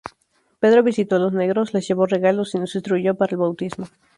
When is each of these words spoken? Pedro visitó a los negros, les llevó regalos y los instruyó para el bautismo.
Pedro 0.59 0.81
visitó 0.81 1.17
a 1.17 1.19
los 1.19 1.31
negros, 1.31 1.75
les 1.75 1.87
llevó 1.87 2.07
regalos 2.07 2.55
y 2.55 2.57
los 2.57 2.73
instruyó 2.73 3.13
para 3.13 3.33
el 3.33 3.37
bautismo. 3.37 3.85